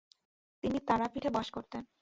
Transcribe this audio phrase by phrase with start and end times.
[0.63, 1.83] তিনি তারাপীঠে বাস করতেন।